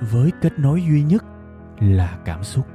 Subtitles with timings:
[0.00, 1.24] với kết nối duy nhất
[1.80, 2.66] là cảm xúc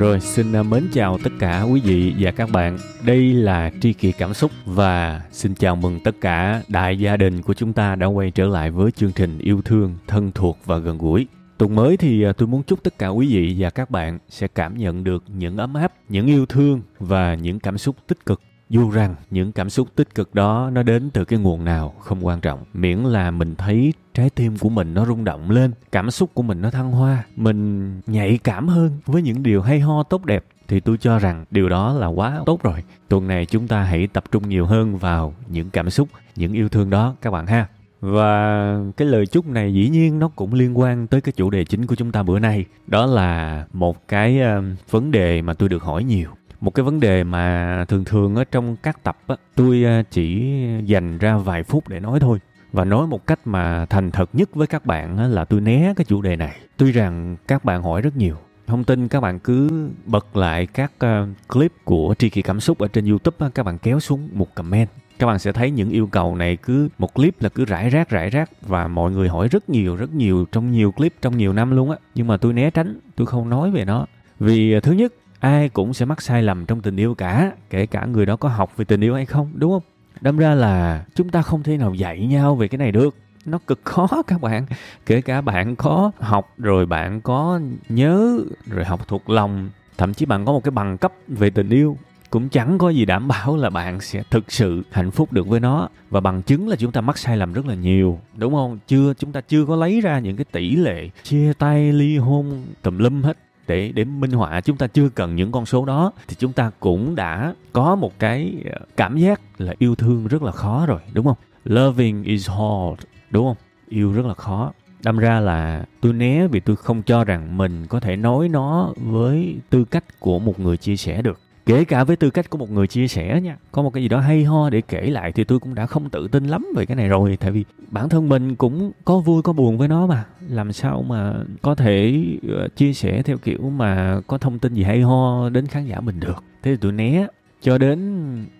[0.00, 2.78] Rồi xin à, mến chào tất cả quý vị và các bạn.
[3.06, 7.42] Đây là Tri kỳ Cảm Xúc và xin chào mừng tất cả đại gia đình
[7.42, 10.78] của chúng ta đã quay trở lại với chương trình yêu thương, thân thuộc và
[10.78, 11.26] gần gũi.
[11.58, 14.48] Tuần mới thì à, tôi muốn chúc tất cả quý vị và các bạn sẽ
[14.48, 18.40] cảm nhận được những ấm áp, những yêu thương và những cảm xúc tích cực
[18.70, 22.26] dù rằng những cảm xúc tích cực đó nó đến từ cái nguồn nào không
[22.26, 22.64] quan trọng.
[22.74, 26.42] Miễn là mình thấy trái tim của mình nó rung động lên cảm xúc của
[26.42, 30.44] mình nó thăng hoa mình nhạy cảm hơn với những điều hay ho tốt đẹp
[30.68, 32.84] thì tôi cho rằng điều đó là quá tốt rồi.
[33.08, 36.68] Tuần này chúng ta hãy tập trung nhiều hơn vào những cảm xúc những yêu
[36.68, 37.66] thương đó các bạn ha.
[38.00, 41.64] Và cái lời chúc này dĩ nhiên nó cũng liên quan tới cái chủ đề
[41.64, 42.64] chính của chúng ta bữa nay.
[42.86, 46.30] Đó là một cái uh, vấn đề mà tôi được hỏi nhiều
[46.60, 50.52] một cái vấn đề mà thường thường ở trong các tập á, tôi à, chỉ
[50.84, 52.38] dành ra vài phút để nói thôi.
[52.72, 55.94] Và nói một cách mà thành thật nhất với các bạn á, là tôi né
[55.96, 56.56] cái chủ đề này.
[56.76, 58.36] Tuy rằng các bạn hỏi rất nhiều
[58.66, 62.78] thông tin các bạn cứ bật lại các à, clip của tri kỳ cảm xúc
[62.78, 64.88] ở trên youtube á, các bạn kéo xuống một comment.
[65.18, 68.08] Các bạn sẽ thấy những yêu cầu này cứ một clip là cứ rải rác
[68.08, 71.52] rải rác và mọi người hỏi rất nhiều rất nhiều trong nhiều clip trong nhiều
[71.52, 71.96] năm luôn á.
[72.14, 74.06] Nhưng mà tôi né tránh tôi không nói về nó.
[74.38, 77.86] Vì à, thứ nhất ai cũng sẽ mắc sai lầm trong tình yêu cả, kể
[77.86, 79.82] cả người đó có học về tình yêu hay không, đúng không?
[80.20, 83.14] Đâm ra là chúng ta không thể nào dạy nhau về cái này được.
[83.44, 84.66] Nó cực khó các bạn.
[85.06, 90.26] Kể cả bạn có học rồi bạn có nhớ rồi học thuộc lòng, thậm chí
[90.26, 91.96] bạn có một cái bằng cấp về tình yêu,
[92.30, 95.60] cũng chẳng có gì đảm bảo là bạn sẽ thực sự hạnh phúc được với
[95.60, 95.88] nó.
[96.10, 98.78] Và bằng chứng là chúng ta mắc sai lầm rất là nhiều, đúng không?
[98.86, 102.62] Chưa, chúng ta chưa có lấy ra những cái tỷ lệ, chia tay, ly hôn,
[102.82, 103.36] tùm lum hết
[103.70, 106.70] để để minh họa chúng ta chưa cần những con số đó, thì chúng ta
[106.80, 111.00] cũng đã có một cái ờ, cảm giác là yêu thương rất là khó rồi,
[111.12, 111.36] đúng không?
[111.64, 113.56] Loving is hard, đúng không?
[113.88, 114.72] Yêu rất là khó.
[115.02, 118.92] Đâm ra là tôi né vì tôi không cho rằng mình có thể nói nó
[118.96, 122.58] với tư cách của một người chia sẻ được kể cả với tư cách của
[122.58, 125.32] một người chia sẻ nha, có một cái gì đó hay ho để kể lại
[125.32, 128.08] thì tôi cũng đã không tự tin lắm về cái này rồi, tại vì bản
[128.08, 130.24] thân mình cũng có vui có buồn với nó mà.
[130.48, 134.82] Làm sao mà có thể ờ, chia sẻ theo kiểu mà có thông tin gì
[134.82, 136.44] hay ho đến khán giả mình được.
[136.62, 137.26] Thế thì tôi né,
[137.62, 138.00] cho đến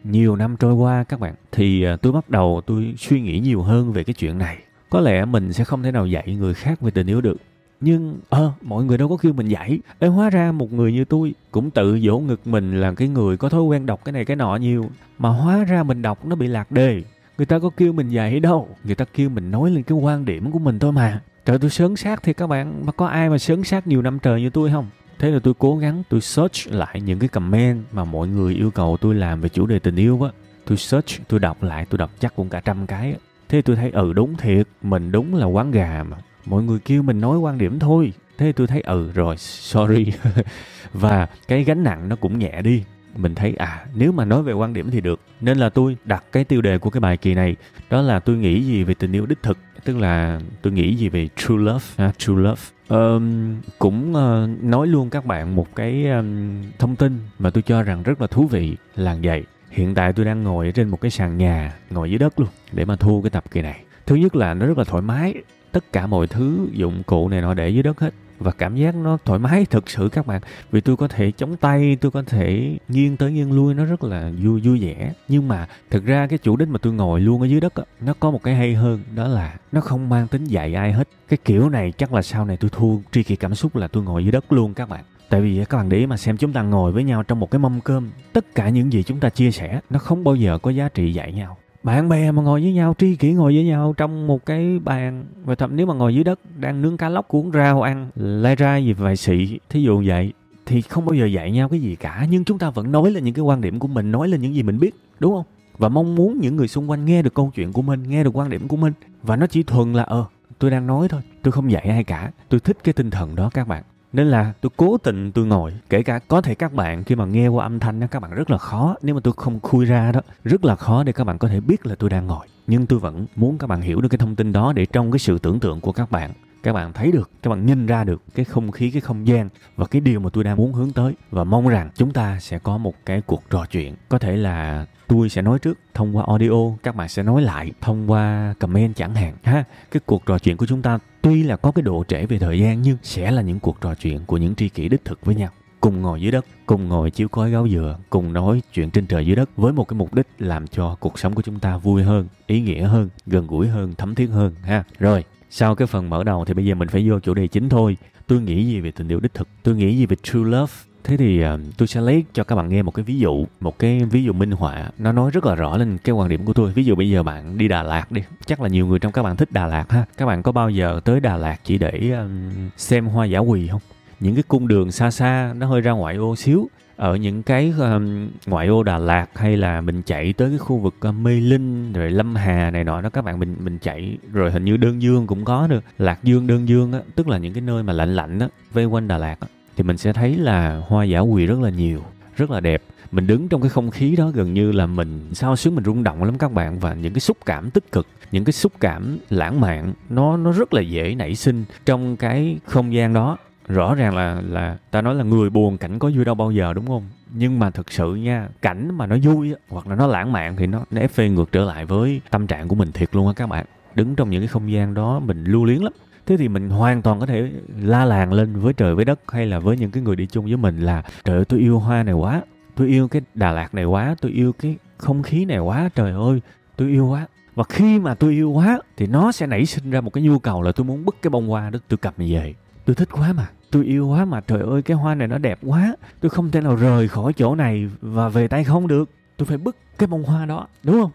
[0.05, 3.62] nhiều năm trôi qua các bạn, thì ờ, tôi bắt đầu tôi suy nghĩ nhiều
[3.62, 4.59] hơn về cái chuyện này.
[4.91, 7.37] Có lẽ mình sẽ không thể nào dạy người khác về tình yêu được
[7.80, 9.78] nhưng ờ à, mọi người đâu có kêu mình dạy.
[9.98, 13.36] Ê, hóa ra một người như tôi cũng tự dỗ ngực mình là cái người
[13.36, 14.91] có thói quen đọc cái này cái nọ nhiều.
[15.18, 17.02] Mà hóa ra mình đọc nó bị lạc đề.
[17.38, 18.69] Người ta có kêu mình dạy đâu.
[18.84, 21.20] Người ta kêu mình nói lên cái quan điểm của mình thôi mà.
[21.44, 22.86] Trời tôi sớm sát thì các bạn.
[22.86, 24.86] Mà có ai mà sớm sát nhiều năm trời như tôi không?
[25.19, 28.70] Thế là tôi cố gắng tôi search lại những cái comment mà mọi người yêu
[28.70, 30.30] cầu tôi làm về chủ đề tình yêu á.
[30.64, 33.19] Tôi search tôi đọc lại tôi đọc chắc cũng cả trăm cái á.
[33.48, 34.66] Thế tôi thấy ừ đúng thiệt.
[34.82, 36.16] Mình đúng là quán gà mà
[36.50, 38.12] mọi người kêu mình nói quan điểm thôi.
[38.38, 40.12] Thế tôi thấy ừ rồi sorry.
[40.93, 42.84] Và cái gánh nặng nó cũng nhẹ đi.
[43.16, 45.21] Mình thấy à nếu mà nói về quan điểm thì được.
[45.41, 47.56] Nên là tôi đặt cái tiêu đề của cái bài kỳ này
[47.91, 49.59] đó là tôi nghĩ gì về tình yêu đích thực?
[49.84, 51.84] Tức là tôi nghĩ gì về true love?
[51.97, 52.62] Ha, true love.
[52.88, 57.82] Um, cũng uh, nói luôn các bạn một cái um, thông tin mà tôi cho
[57.82, 59.44] rằng rất là thú vị là vậy.
[59.71, 62.49] Hiện tại tôi đang ngồi ở trên một cái sàn nhà ngồi dưới đất luôn
[62.72, 63.84] để mà thu cái tập kỳ này.
[64.06, 65.34] Thứ nhất là nó rất là thoải mái
[65.72, 68.14] tất cả mọi thứ dụng cụ này nọ để dưới đất hết.
[68.38, 70.41] Và cảm giác nó thoải mái thực sự các bạn.
[70.70, 74.05] Vì tôi có thể chống tay tôi có thể nghiêng tới nghiêng lui nó rất
[74.05, 75.12] là vui vui vẻ.
[75.28, 77.84] Nhưng mà thực ra cái chủ đích mà tôi ngồi luôn ở dưới đất đó,
[78.00, 81.08] nó có một cái hay hơn đó là nó không mang tính dạy ai hết.
[81.28, 84.02] Cái kiểu này chắc là sau này tôi thua tri kỳ cảm xúc là tôi
[84.02, 85.05] ngồi dưới đất luôn các bạn.
[85.28, 87.50] Tại vì các bạn để ý mà xem chúng ta ngồi với nhau trong một
[87.50, 90.58] cái mâm cơm Tất cả những gì chúng ta chia sẻ Nó không bao giờ
[90.58, 93.65] có giá trị dạy nhau bạn bè mà ngồi với nhau, tri kỷ ngồi với
[93.65, 97.09] nhau trong một cái bàn và thậm nếu mà ngồi dưới đất đang nướng cá
[97.09, 100.32] lóc cuốn rau ăn, lai ra gì vài xị thí dụ vậy,
[100.67, 102.27] thì không bao giờ dạy nhau cái gì cả.
[102.31, 104.55] Nhưng chúng ta vẫn nói lên những cái quan điểm của mình, nói lên những
[104.55, 105.44] gì mình biết, đúng không?
[105.79, 108.37] Và mong muốn những người xung quanh nghe được câu chuyện của mình, nghe được
[108.37, 108.93] quan điểm của mình.
[109.23, 110.25] Và nó chỉ thuần là ờ
[110.59, 113.50] tôi đang nói thôi, tôi không dạy ai cả, tôi thích cái tinh thần đó,
[113.55, 117.04] các bạn nên là tôi cố tình tôi ngồi, kể cả có thể các bạn
[117.04, 119.34] khi mà nghe qua âm thanh đó các bạn rất là khó, nếu mà tôi
[119.36, 122.10] không khui ra đó, rất là khó để các bạn có thể biết là tôi
[122.10, 122.46] đang ngồi.
[122.66, 125.18] Nhưng tôi vẫn muốn các bạn hiểu được cái thông tin đó để trong cái
[125.18, 126.30] sự tưởng tượng của các bạn
[126.62, 129.48] các bạn thấy được, các bạn nhìn ra được cái không khí, cái không gian
[129.76, 131.14] và cái điều mà tôi đang muốn hướng tới.
[131.30, 133.94] Và mong rằng chúng ta sẽ có một cái cuộc trò chuyện.
[134.08, 137.72] Có thể là tôi sẽ nói trước thông qua audio, các bạn sẽ nói lại
[137.80, 139.64] thông qua comment chẳng hạn, ha.
[139.90, 142.60] Cái cuộc trò chuyện của chúng ta tuy là có cái độ trễ về thời
[142.60, 145.34] gian, nhưng sẽ là những cuộc trò chuyện của những tri kỷ đích thực với
[145.34, 145.48] nhau
[145.81, 149.27] cùng ngồi dưới đất cùng ngồi chiếu cối gáo dừa cùng nói chuyện trên trời
[149.27, 152.03] dưới đất với một cái mục đích làm cho cuộc sống của chúng ta vui
[152.03, 154.85] hơn ý nghĩa hơn gần gũi hơn thấm thiết hơn ha.
[154.99, 157.69] Rồi sau cái phần mở đầu thì bây giờ mình phải vô chủ đề chính
[157.69, 157.97] thôi.
[158.27, 159.49] Tôi nghĩ gì về tình yêu đích thực?
[159.62, 160.73] Tôi nghĩ gì về true love?
[161.05, 163.79] Thế thì uh, tôi sẽ lấy cho các bạn nghe một cái ví dụ một
[163.79, 164.91] cái ví dụ minh họa.
[164.99, 166.73] Nó nói rất là rõ lên cái quan điểm của tôi.
[166.73, 168.23] Ví dụ bây giờ bạn đi đà lạt đi.
[168.47, 170.05] Chắc là nhiều người trong các bạn thích đà lạt ha.
[170.17, 173.69] Các bạn có bao giờ tới đà lạt chỉ để um, xem hoa giả quỳ
[173.69, 173.81] không?
[174.20, 176.69] Những cái cung đường xa xa nó hơi ra ngoại ô xíu.
[176.96, 180.78] Ở những cái um, ngoại ô Đà Lạt hay là mình chạy tới cái khu
[180.78, 184.19] vực uh, Mê Linh rồi Lâm Hà này nọ đó các bạn mình mình chạy
[184.32, 185.81] rồi hình như Đơn Dương cũng có nữa.
[185.99, 188.84] Lạc Dương Đơn Dương á tức là những cái nơi mà lạnh lạnh á vây
[188.84, 192.02] quanh Đà Lạt á thì mình sẽ thấy là hoa giả quỳ rất là nhiều
[192.37, 192.82] rất là đẹp.
[193.12, 196.02] Mình đứng trong cái không khí đó gần như là mình sao xuyến mình rung
[196.02, 199.19] động lắm các bạn và những cái xúc cảm tích cực những cái xúc cảm
[199.31, 203.37] lãng mạn nó nó rất là dễ nảy sinh trong cái không gian đó
[203.70, 206.72] rõ ràng là là ta nói là người buồn cảnh có vui đâu bao giờ,
[206.72, 207.02] đúng không?
[207.34, 210.67] Nhưng mà thực sự nha, cảnh mà nó vui hoặc là nó lãng mạn thì
[210.67, 213.32] nó nó ép phê ngược trở lại với tâm trạng của mình thiệt luôn á
[213.37, 213.67] các bạn.
[213.94, 215.93] Đứng trong những cái không gian đó mình lưu luyến lắm.
[216.26, 217.50] Thế thì mình hoàn toàn có thể
[217.82, 220.44] la làng lên với trời với đất hay là với những cái người đi chung
[220.44, 222.43] với mình là, trời ơi, tôi yêu hoa này quá,
[222.76, 226.12] tôi yêu cái đà lạt này quá, tôi yêu cái không khí này quá, trời
[226.12, 226.40] ơi,
[226.76, 227.26] tôi yêu quá.
[227.55, 230.38] Và khi mà tôi yêu quá thì nó sẽ nảy sinh ra một cái nhu
[230.38, 232.55] cầu là tôi muốn bứt cái bông hoa đó, tôi cầm về.
[232.84, 235.58] Tôi thích quá mà tôi yêu quá mà, trời ơi, cái hoa này nó đẹp
[235.62, 235.96] quá.
[236.20, 239.11] Tôi không thể nào rời khỏi chỗ này và về tay không được.
[239.37, 241.11] Tôi phải bứt cái bông hoa đó, đúng không?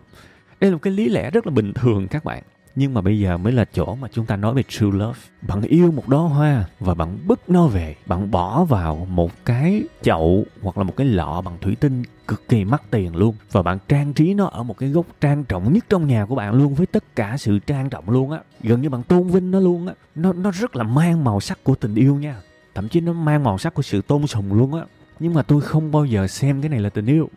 [0.59, 2.43] Đây là một cái lý lẽ rất là bình thường các bạn.
[2.75, 5.19] Nhưng mà bây giờ mới là chỗ mà chúng ta nói về true love.
[5.41, 7.95] Bạn yêu một đóa hoa và bạn bứt nó về.
[8.05, 12.49] Bạn bỏ vào một cái chậu hoặc là một cái lọ bằng thủy tinh cực
[12.49, 13.35] kỳ mắc tiền luôn.
[13.51, 16.35] Và bạn trang trí nó ở một cái góc trang trọng nhất trong nhà của
[16.35, 18.39] bạn luôn, với tất cả sự trang trọng luôn á.
[18.63, 19.93] Gần như bạn tôn vinh nó luôn á.
[20.15, 22.35] Nó nó rất là mang màu sắc của tình yêu nha
[22.75, 24.85] thậm chí nó mang màu sắc của sự tôn sùng luôn á.
[25.19, 27.29] Nhưng mà tôi không bao giờ xem cái này là tình yêu.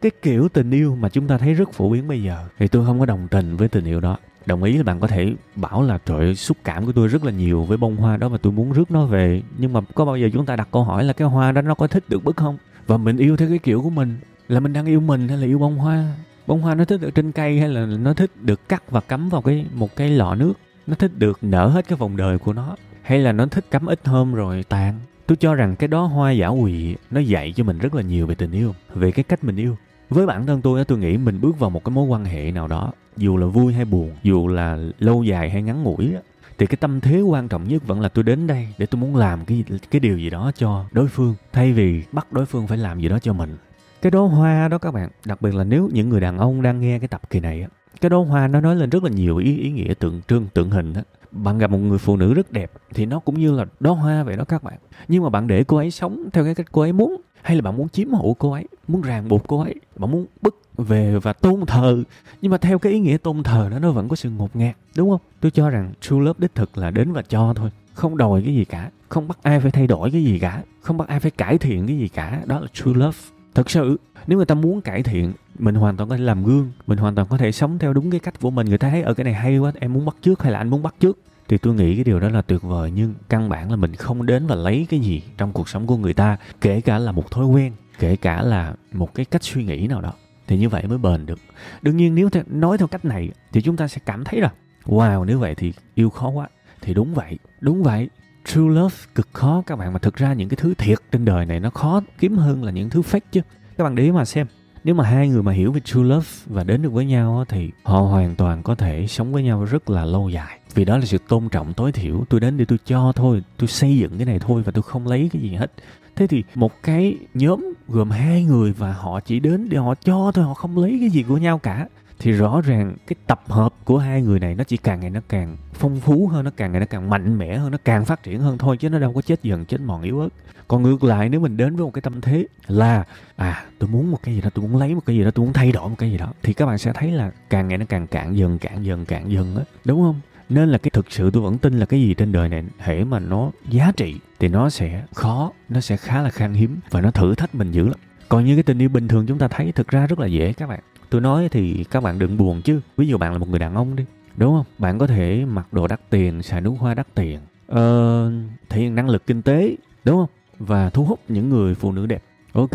[0.00, 2.86] Cái kiểu tình yêu mà chúng ta thấy rất phổ biến bây giờ, thì tôi
[2.86, 4.16] không có đồng tình với tình yêu đó.
[4.46, 7.32] Đồng ý là bạn có thể bảo là, trời xúc cảm của tôi rất là
[7.32, 9.42] nhiều với bông hoa đó và tôi muốn rước nó về.
[9.58, 11.74] Nhưng mà có bao giờ chúng ta đặt câu hỏi là cái hoa đó nó
[11.74, 12.58] có thích được bức không?
[12.86, 14.16] Và mình yêu theo cái kiểu của mình.
[14.48, 16.14] Là mình đang yêu mình hay là yêu bông hoa?
[16.46, 19.28] Bông hoa nó thích được trên cây hay là nó thích được cắt và cắm
[19.28, 20.52] vào cái, một cái lọ nước?
[20.86, 22.76] Nó thích được nở hết cái vòng đời của nó?
[23.04, 24.94] Hay là nó thích cắm ít hôm rồi tàn
[25.26, 28.26] tôi cho rằng cái đó hoa giả quỳ nó dạy cho mình rất là nhiều
[28.26, 29.76] về tình yêu, về cái cách mình yêu.
[30.10, 32.68] Với bản thân tôi tôi nghĩ mình bước vào một cái mối quan hệ nào
[32.68, 36.12] đó, dù là vui hay buồn, dù là lâu dài hay ngắn ngủi
[36.58, 39.16] thì cái tâm thế quan trọng nhất vẫn là tôi đến đây để tôi muốn
[39.16, 42.78] làm cái cái điều gì đó cho đối phương, thay vì bắt đối phương phải
[42.78, 43.56] làm gì đó cho mình.
[44.02, 46.80] Cái đó hoa đó các bạn, đặc biệt là nếu những người đàn ông đang
[46.80, 47.66] nghe cái tập kỳ này
[48.00, 50.70] cái đóa hoa nó nói lên rất là nhiều ý ý nghĩa tượng trưng, tượng
[50.70, 51.00] hình đó
[51.30, 54.22] bạn gặp một người phụ nữ rất đẹp thì nó cũng như là đóa hoa
[54.22, 54.78] vậy đó các bạn.
[55.08, 57.62] Nhưng mà bạn để cô ấy sống theo cái cách cô ấy muốn, hay là
[57.62, 61.18] bạn muốn chiếm hữu cô ấy, muốn ràng buộc cô ấy, bạn muốn bức về
[61.18, 62.02] và tôn thờ.
[62.42, 64.76] Nhưng mà theo cái ý nghĩa tôn thờ đó, nó vẫn có sự ngột ngạt,
[64.96, 65.20] đúng không?
[65.40, 67.70] Tôi cho rằng true love đích thực là đến và cho thôi.
[67.94, 70.96] Không đòi cái gì cả, không bắt ai phải thay đổi cái gì cả, không
[70.96, 72.42] bắt ai phải cải thiện cái gì cả.
[72.46, 73.18] Đó là true love.
[73.54, 76.72] Thật sự nếu người ta muốn cải thiện, mình hoàn toàn có thể làm gương,
[76.86, 78.66] mình hoàn toàn có thể sống theo đúng cái cách của mình.
[78.66, 80.68] Người ta thấy ở cái này hay quá, em muốn bắt trước hay là anh
[80.68, 83.70] muốn bắt trước thì tôi nghĩ cái điều đó là tuyệt vời, nhưng căn bản
[83.70, 86.80] là mình không đến và lấy cái gì trong cuộc sống của người ta, kể
[86.80, 90.12] cả là một thói quen, kể cả là một cái cách suy nghĩ nào đó,
[90.46, 91.38] thì như vậy mới bền được.
[91.82, 94.52] Đương nhiên, nếu nói theo cách này thì chúng ta sẽ cảm thấy là,
[94.84, 96.48] wow, nếu vậy thì yêu khó quá.
[96.80, 98.08] Thì đúng vậy đúng vậy.
[98.44, 101.46] True love cực khó các bạn, mà thực ra những cái thứ thiệt trên đời
[101.46, 103.40] này nó khó kiếm hơn là những thứ fake chứ
[103.76, 104.46] các bạn để ý mà xem,
[104.84, 107.70] nếu mà hai người mà hiểu về true love và đến được với nhau thì
[107.82, 110.58] họ hoàn toàn có thể sống với nhau rất là lâu dài.
[110.74, 112.24] Vì đó là sự tôn trọng, tối thiểu.
[112.28, 115.06] Tôi đến để tôi cho thôi, tôi xây dựng cái này thôi và tôi không
[115.06, 115.72] lấy cái gì hết.
[116.16, 120.32] Thế thì một cái nhóm gồm hai người và họ chỉ đến để họ cho
[120.34, 121.86] thôi, họ không lấy cái gì của nhau cả
[122.18, 125.20] thì rõ ràng cái tập hợp của hai người này nó chỉ càng ngày nó
[125.28, 128.22] càng phong phú hơn, nó càng ngày nó càng mạnh mẽ hơn, nó càng phát
[128.22, 130.28] triển hơn thôi chứ nó đâu có chết dần, chết mòn, yếu ớt.
[130.68, 133.04] Còn ngược lại, nếu mình đến với một cái tâm thế là
[133.36, 135.44] à tôi muốn một cái gì đó, tôi muốn lấy một cái gì đó, tôi
[135.44, 137.78] muốn thay đổi một cái gì đó, thì các bạn sẽ thấy là càng ngày
[137.78, 140.20] nó càng cạn dần cạn dần cạn dần á, đúng không?
[140.48, 143.04] Nên là cái thực sự tôi vẫn tin là cái gì trên đời này hễ
[143.04, 147.00] mà nó giá trị thì nó sẽ khó, nó sẽ khá là khan hiếm và
[147.00, 147.98] nó thử thách mình dữ lắm.
[148.28, 150.52] Còn như cái tình yêu bình thường chúng ta thấy thực ra rất là dễ
[150.52, 150.80] các bạn
[151.14, 152.80] tôi nói thì các bạn đừng buồn chứ.
[152.96, 154.04] Ví dụ bạn là một người đàn ông đi
[154.36, 154.64] đúng không?
[154.78, 158.32] Bạn có thể mặc đồ đắt tiền xài nước hoa đắt tiền ờ,
[158.68, 160.28] thể hiện năng lực kinh tế đúng không?
[160.58, 162.22] Và thu hút những người phụ nữ đẹp.
[162.52, 162.70] Ok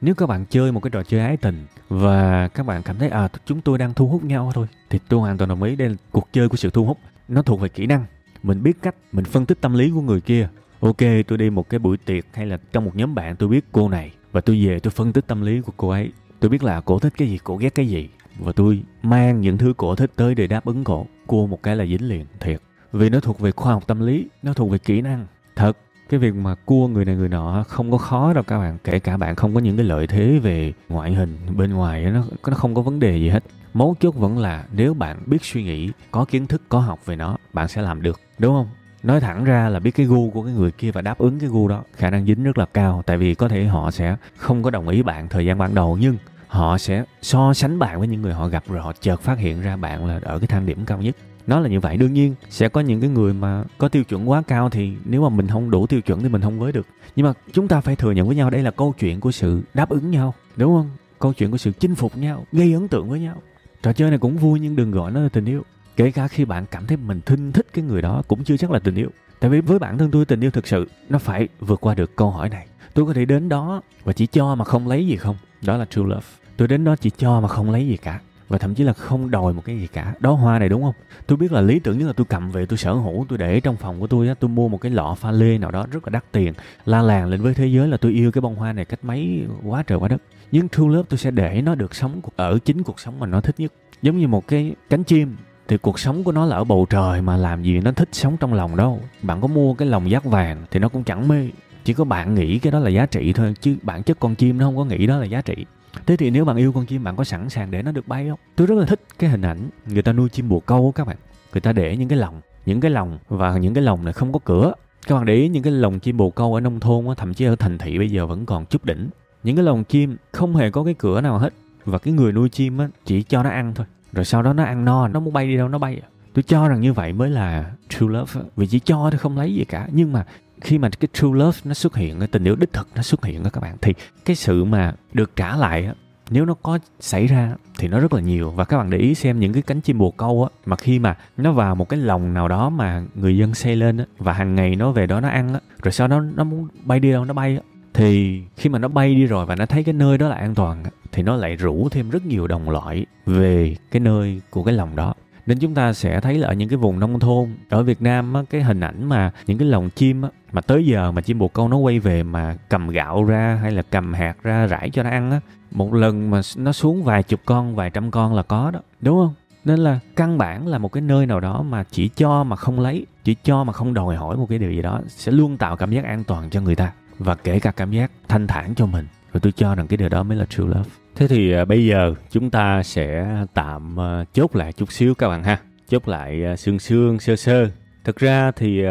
[0.00, 3.08] nếu các bạn chơi một cái trò chơi ái tình và các bạn cảm thấy
[3.08, 5.76] à chúng tôi đang thu hút nhau thôi thì tôi hoàn toàn đồng ý.
[5.76, 6.98] Đây là cuộc chơi của sự thu hút.
[7.28, 8.04] Nó thuộc về kỹ năng.
[8.42, 10.48] Mình biết cách mình phân tích tâm lý của người kia.
[10.80, 13.64] Ok tôi đi một cái buổi tiệc hay là trong một nhóm bạn tôi biết
[13.72, 16.62] cô này và tôi về tôi phân tích tâm lý của cô ấy tôi biết
[16.62, 18.08] là cổ thích cái gì, cổ ghét cái gì.
[18.38, 21.06] Và tôi mang những thứ cổ thích tới để đáp ứng cổ.
[21.26, 22.60] Cua một cái là dính liền, thiệt.
[22.92, 25.26] Vì nó thuộc về khoa học tâm lý, nó thuộc về kỹ năng.
[25.56, 25.76] Thật,
[26.08, 28.78] cái việc mà cua người này người nọ không có khó đâu các bạn.
[28.84, 32.24] Kể cả bạn không có những cái lợi thế về ngoại hình bên ngoài, nó
[32.46, 33.44] nó không có vấn đề gì hết.
[33.74, 37.16] Mấu chốt vẫn là nếu bạn biết suy nghĩ, có kiến thức, có học về
[37.16, 38.68] nó, bạn sẽ làm được, đúng không?
[39.02, 41.48] Nói thẳng ra là biết cái gu của cái người kia và đáp ứng cái
[41.48, 43.02] gu đó khả năng dính rất là cao.
[43.06, 45.98] Tại vì có thể họ sẽ không có đồng ý bạn thời gian ban đầu,
[46.00, 46.16] nhưng
[46.52, 49.62] họ sẽ so sánh bạn với những người họ gặp rồi họ chợt phát hiện
[49.62, 51.16] ra bạn là ở cái thang điểm cao nhất.
[51.46, 51.96] Nó là như vậy.
[51.96, 55.22] Đương nhiên, sẽ có những cái người mà có tiêu chuẩn quá cao thì nếu
[55.22, 56.86] mà mình không đủ tiêu chuẩn thì mình không với được.
[57.16, 59.62] Nhưng mà chúng ta phải thừa nhận với nhau, đây là câu chuyện của sự
[59.74, 60.90] đáp ứng nhau, đúng không?
[61.18, 63.42] Câu chuyện của sự chinh phục nhau, gây ấn tượng với nhau.
[63.82, 65.62] Trò chơi này cũng vui nhưng đừng gọi nó là tình yêu.
[65.96, 68.70] Kể cả khi bạn cảm thấy mình thinh thích cái người đó cũng chưa chắc
[68.70, 69.08] là tình yêu.
[69.40, 72.16] Tại vì với bản thân tôi, tình yêu thực sự nó phải vượt qua được
[72.16, 72.66] câu hỏi này.
[72.94, 75.36] Tôi có thể đến đó và chỉ cho mà không lấy gì không?
[75.62, 78.20] Đó là true love tôi đến đó chỉ cho mà không lấy gì cả.
[78.48, 80.14] Và thậm chí là không đòi một cái gì cả.
[80.20, 80.94] Đó hoa này đúng không?
[81.26, 83.60] Tôi biết là lý tưởng nhất là tôi cầm về, tôi sở hữu, tôi để
[83.60, 86.04] trong phòng của tôi á, tôi mua một cái lọ pha lê nào đó rất
[86.06, 86.52] là đắt tiền,
[86.86, 89.42] la làng lên với thế giới là tôi yêu cái bông hoa này cách mấy,
[89.64, 90.22] quá trời quá đất.
[90.52, 93.40] Nhưng true love tôi sẽ để nó được sống ở chính cuộc sống mà nó
[93.40, 93.72] thích nhất.
[94.02, 95.36] Giống như một cái cánh chim,
[95.68, 98.36] thì cuộc sống của nó là ở bầu trời mà làm gì nó thích sống
[98.36, 99.00] trong lòng đâu.
[99.22, 101.48] Bạn có mua cái lồng giác vàng thì nó cũng chẳng mê.
[101.84, 104.58] Chỉ có bạn nghĩ cái đó là giá trị thôi, chứ bản chất con chim
[104.58, 105.66] nó không có nghĩ đó là giá trị
[106.06, 108.28] thế thì nếu bạn yêu con chim, bạn có sẵn sàng để nó được bay
[108.28, 108.38] không?
[108.56, 111.16] Tôi rất là thích cái hình ảnh người ta nuôi chim bồ câu các bạn.
[111.52, 114.32] Người ta để những cái lồng những cái lồng và những cái lồng này không
[114.32, 114.74] có cửa.
[115.06, 117.44] Các bạn để ý những cái lồng chim bồ câu ở nông thôn thậm chí
[117.44, 119.08] ở thành thị bây giờ vẫn còn chút đỉnh.
[119.42, 121.52] Những cái lồng chim không hề có cái cửa nào hết.
[121.84, 123.86] Và cái người nuôi chim á, chỉ cho nó ăn thôi.
[124.12, 126.02] Rồi sau đó nó ăn no, nó muốn bay đi đâu, nó bay.
[126.34, 129.54] Tôi cho rằng như vậy mới là true love vì chỉ cho thôi, không lấy
[129.54, 129.88] gì cả.
[129.92, 130.24] Nhưng mà
[130.64, 133.24] khi mà cái true love nó xuất hiện, cái tình yêu đích thực nó xuất
[133.24, 135.88] hiện đó các bạn, thì cái sự mà được trả lại
[136.30, 138.50] nếu nó có xảy ra thì nó rất là nhiều.
[138.50, 140.98] Và các bạn để ý xem những cái cánh chim bồ câu á, mà khi
[140.98, 144.32] mà nó vào một cái lồng nào đó mà người dân xây lên á, và
[144.32, 147.12] hàng ngày nó về đó nó ăn á, rồi sau đó nó muốn bay đi
[147.12, 147.62] đâu nó bay á,
[147.94, 150.54] thì khi mà nó bay đi rồi và nó thấy cái nơi đó là an
[150.54, 154.74] toàn thì nó lại rủ thêm rất nhiều đồng loại về cái nơi của cái
[154.74, 155.14] lồng đó
[155.46, 158.34] nên chúng ta sẽ thấy là ở những cái vùng nông thôn ở Việt Nam
[158.34, 161.38] á, cái hình ảnh mà những cái lồng chim á, mà tới giờ mà chim
[161.38, 164.90] bồ câu nó quay về mà cầm gạo ra hay là cầm hạt ra rải
[164.90, 168.34] cho nó ăn á một lần mà nó xuống vài chục con vài trăm con
[168.34, 169.34] là có đó đúng không?
[169.64, 172.80] Nên là căn bản là một cái nơi nào đó mà chỉ cho mà không
[172.80, 175.76] lấy chỉ cho mà không đòi hỏi một cái điều gì đó sẽ luôn tạo
[175.76, 178.86] cảm giác an toàn cho người ta và kể cả cảm giác thanh thản cho
[178.86, 179.06] mình.
[179.32, 181.86] Rồi tôi cho rằng cái điều đó mới là true love thế thì à, bây
[181.86, 185.58] giờ chúng ta sẽ tạm à, chốt lại chút xíu các bạn ha.
[185.88, 187.70] Chốt lại xương sương sương, sơ sơ.
[188.04, 188.82] Thực ra thì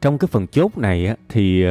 [0.00, 1.64] trong cái phần chốt này á, thì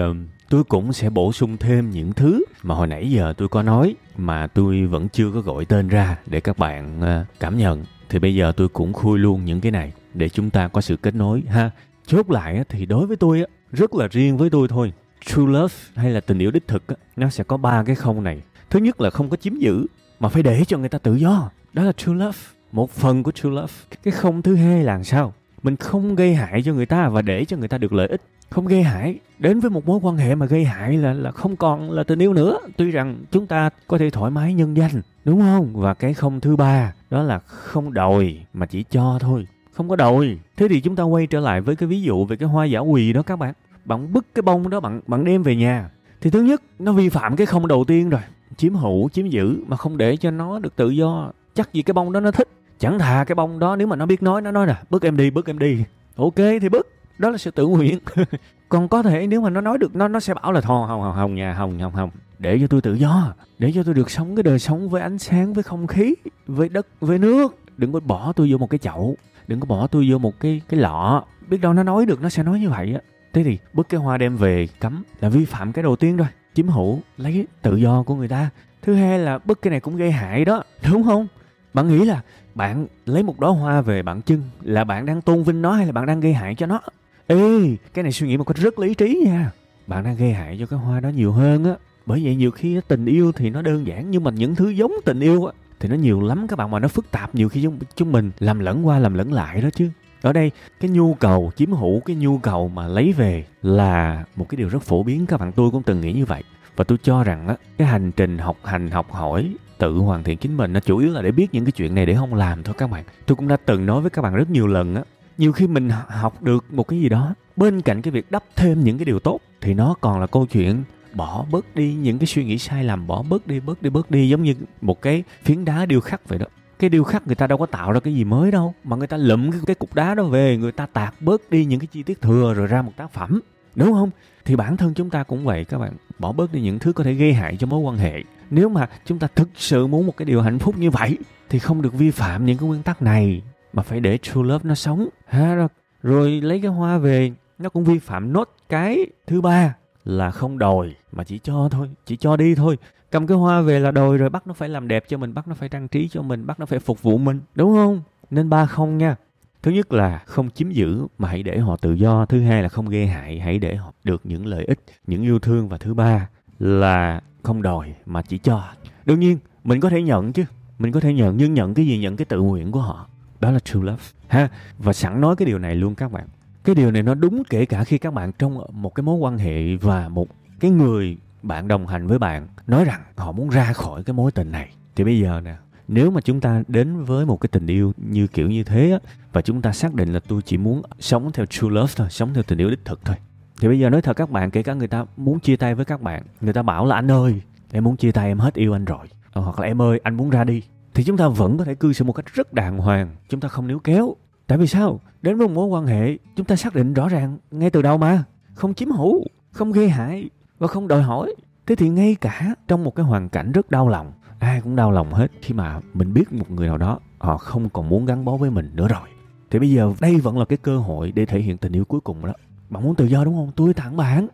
[0.50, 3.95] tôi cũng sẽ bổ sung thêm những thứ mà hồi nãy giờ tôi có nói
[4.17, 7.01] mà tôi vẫn chưa có gọi tên ra để các bạn
[7.39, 7.86] cảm nhận.
[8.10, 10.95] Thì bây giờ tôi cũng khui luôn những cái này để chúng ta có sự
[10.95, 11.71] kết nối ha.
[12.07, 14.93] Chốt lại thì đối với tôi rất là riêng với tôi thôi.
[15.25, 16.83] True love hay là tình yêu đích thực
[17.15, 19.85] nó sẽ có ba cái không này thứ nhất là không có chiếm giữ,
[20.19, 21.49] mà phải để cho người ta tự do.
[21.73, 22.37] Đó là true love,
[22.71, 23.73] một phần của true love.
[24.03, 25.33] Cái không thứ hai là sao?
[25.63, 28.21] Mình không gây hại cho người ta và để cho người ta được lợi ích.
[28.49, 29.19] Không gây hại.
[29.39, 32.19] Đến với một mối quan hệ mà gây hại là là không còn là tình
[32.19, 32.57] yêu nữa.
[32.77, 35.69] Tuy rằng chúng ta có thể thoải mái nhân danh, đúng không?
[35.73, 39.47] Và cái không thứ ba, đó là không đòi, mà chỉ cho thôi.
[39.71, 40.37] Không có đòi.
[40.57, 42.79] Thế thì chúng ta quay trở lại với cái ví dụ về cái hoa giả
[42.79, 43.53] quỳ đó các bạn.
[43.85, 45.89] Bạn bứt cái bông đó, bạn bạn đem về nhà.
[46.21, 48.21] Thì thứ nhất, nó vi phạm cái không đầu tiên rồi
[48.58, 51.31] chiếm hữu, chiếm giữ mà không để cho nó được tự do.
[51.53, 52.48] Chắc gì cái bông đó nó thích.
[52.79, 55.17] Chẳng thà cái bông đó nếu mà nó biết nói, nó nói nè, bước em
[55.17, 55.84] đi, bước em đi.
[56.15, 56.88] Ok thì bước.
[57.17, 58.00] Đó là sự tự nguyện.
[58.70, 61.01] Còn có thể nếu mà nó nói được, nó nó sẽ bảo là, thôi hồng
[61.01, 63.34] hồng hồng nhà hồng hồng hồng để cho tôi tự do.
[63.60, 66.15] Để cho tôi được sống cái đời sống với ánh sáng, với không khí,
[66.48, 67.55] với đất, với nước.
[67.77, 69.15] Đừng có bỏ tôi vô một cái chậu.
[69.48, 71.24] Đừng có bỏ tôi vô một cái cái lọ.
[71.50, 73.00] Biết đâu nó nói được, nó sẽ nói như vậy á.
[73.34, 76.27] Thế thì bức cái hoa đem về cấm là vi phạm cái đầu tiên rồi
[76.53, 78.50] chiếm hữu lấy tự do của người ta.
[78.81, 81.27] Thứ hai là bức cái này cũng gây hại đó đúng không?
[81.74, 82.22] Bạn nghĩ là
[82.55, 85.86] bạn lấy một đóa hoa về bạn trưng là bạn đang tôn vinh nó hay
[85.86, 86.81] là bạn đang gây hại cho nó?
[87.27, 89.51] Ê cái này suy nghĩ một cách rất lý trí nha.
[89.88, 91.72] Bạn đang gây hại cho cái hoa đó nhiều hơn á.
[92.05, 94.93] Bởi vậy nhiều khi tình yêu thì nó đơn giản nhưng mà những thứ giống
[95.05, 97.63] tình yêu á thì nó nhiều lắm các bạn mà nó phức tạp nhiều khi
[97.63, 99.89] chúng, chúng mình làm lẫn qua làm lẫn lại đó chứ
[100.21, 104.49] ở đây, cái nhu cầu, chiếm hữu cái nhu cầu mà lấy về là một
[104.49, 105.25] cái điều rất phổ biến.
[105.25, 106.43] Các bạn tôi cũng từng nghĩ như vậy.
[106.75, 110.37] Và tôi cho rằng á, cái hành trình học hành, học hỏi, tự hoàn thiện
[110.37, 112.63] chính mình nó chủ yếu là để biết những cái chuyện này để không làm
[112.63, 113.03] thôi các bạn.
[113.25, 115.03] Tôi cũng đã từng nói với các bạn rất nhiều lần á,
[115.37, 118.83] nhiều khi mình học được một cái gì đó, bên cạnh cái việc đắp thêm
[118.83, 122.27] những cái điều tốt thì nó còn là câu chuyện bỏ bớt đi những cái
[122.27, 125.23] suy nghĩ sai lầm, bỏ bớt đi bớt đi bớt đi, giống như một cái
[125.43, 126.45] phiến đá điêu khắc vậy đó
[126.81, 129.07] cái điêu khắc người ta đâu có tạo ra cái gì mới đâu mà người
[129.07, 131.88] ta lụm cái, cái cục đá đó về người ta tạc bớt đi những cái
[131.88, 133.41] chi tiết thừa rồi ra một tác phẩm.
[133.75, 134.09] Đúng không?
[134.45, 135.93] Thì bản thân chúng ta cũng vậy các bạn.
[136.19, 138.23] Bỏ bớt đi những thứ có thể gây hại cho mối quan hệ.
[138.50, 141.17] Nếu mà chúng ta thực sự muốn một cái điều hạnh phúc như vậy
[141.50, 143.41] thì không được vi phạm những cái nguyên tắc này
[143.73, 145.07] mà phải để true love nó sống.
[145.27, 145.67] Ha
[146.03, 150.57] rồi lấy cái hoa về nó cũng vi phạm nốt cái thứ ba là không
[150.57, 152.77] đòi mà chỉ cho thôi chỉ cho đi thôi
[153.11, 155.47] cầm cái hoa về là đòi rồi bắt nó phải làm đẹp cho mình bắt
[155.47, 158.01] nó phải trang trí cho mình bắt nó phải phục vụ mình, đúng không?
[158.31, 159.15] Nên ba không nha.
[159.63, 162.25] Thứ nhất là không chiếm giữ mà hãy để họ tự do.
[162.25, 165.39] Thứ hai là không gây hại, hãy để họ được những lợi ích, những yêu
[165.39, 165.69] thương.
[165.69, 168.63] Và thứ ba là không đòi mà chỉ cho.
[169.05, 170.45] Đương nhiên, mình có thể nhận chứ.
[170.79, 171.97] Mình có thể nhận, nhưng nhận cái gì?
[171.97, 173.07] Nhận cái tự nguyện của họ.
[173.39, 174.49] Đó là true love, ha?
[174.77, 176.27] Và sẵn nói cái điều này luôn các bạn.
[176.63, 179.37] Cái điều này nó đúng kể cả khi các bạn trong một cái mối quan
[179.37, 180.27] hệ và một
[180.59, 184.31] cái người bạn đồng hành với bạn nói rằng họ muốn ra khỏi cái mối
[184.31, 184.69] tình này.
[184.95, 185.55] Thì bây giờ nè,
[185.88, 189.00] nếu mà chúng ta đến với một cái tình yêu như kiểu như thế á,
[189.33, 192.33] và chúng ta xác định là tôi chỉ muốn sống theo true love thôi, sống
[192.33, 193.15] theo tình yêu đích thực thôi.
[193.62, 195.86] Thì bây giờ nói thật các bạn, kể cả người ta muốn chia tay với
[195.86, 198.75] các bạn, người ta bảo là anh ơi, em muốn chia tay, em hết yêu
[198.75, 199.07] anh rồi.
[199.33, 200.63] Ờ, hoặc là em ơi, anh muốn ra đi.
[200.93, 203.48] Thì chúng ta vẫn có thể cư xử một cách rất đàng hoàng, chúng ta
[203.48, 204.15] không níu kéo.
[204.48, 205.00] Tại vì sao?
[205.21, 207.98] Đến với một mối quan hệ, chúng ta xác định rõ ràng ngay từ đầu
[207.98, 208.24] mà.
[208.53, 210.29] Không chiếm hữu, không gây hại
[210.61, 211.35] và không đòi hỏi.
[211.67, 214.91] Thế thì ngay cả trong một cái hoàn cảnh rất đau lòng, ai cũng đau
[214.91, 218.25] lòng hết khi mà mình biết một người nào đó họ không còn muốn gắn
[218.25, 219.09] bó với mình nữa rồi.
[219.51, 222.01] Thì bây giờ đây vẫn là cái cơ hội để thể hiện tình yêu cuối
[222.01, 222.33] cùng đó.
[222.69, 223.51] Bạn muốn tự do đúng không?
[223.55, 224.27] Tôi thẳng bạn.